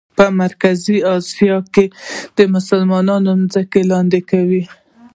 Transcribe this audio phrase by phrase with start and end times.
[0.17, 1.93] په مرکزي آسیا کې یې
[2.37, 4.63] د مسلمانانو ځمکې لاندې کولې.